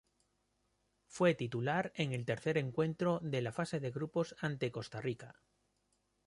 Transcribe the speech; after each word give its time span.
Fue 1.05 1.35
titular 1.35 1.91
en 1.93 2.11
el 2.11 2.25
tercer 2.25 2.57
encuentro 2.57 3.19
de 3.21 3.43
la 3.43 3.51
fase 3.51 3.79
de 3.79 3.91
grupos 3.91 4.35
ante 4.39 4.71
Costa 4.71 4.99
Rica. 4.99 5.43